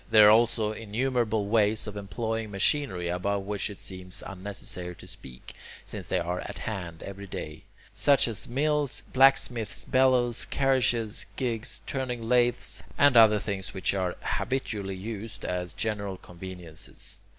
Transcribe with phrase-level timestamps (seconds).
[0.09, 5.53] There are also innumerable ways of employing machinery about which it seems unnecessary to speak,
[5.85, 12.27] since they are at hand every day; such as mills, blacksmiths' bellows, carriages, gigs, turning
[12.27, 17.19] lathes, and other things which are habitually used as general conveniences.